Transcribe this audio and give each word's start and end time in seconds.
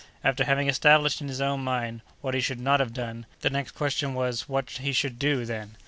After 0.23 0.45
having 0.45 0.67
established 0.67 1.21
in 1.21 1.27
his 1.27 1.41
own 1.41 1.63
mind 1.63 2.01
what 2.21 2.33
he 2.33 2.41
should 2.41 2.59
not 2.59 2.79
have 2.79 2.91
done, 2.91 3.27
the 3.41 3.51
next 3.51 3.73
question 3.73 4.15
was, 4.15 4.49
what 4.49 4.67
he 4.67 4.93
should 4.93 5.19
do, 5.19 5.45
then. 5.45 5.77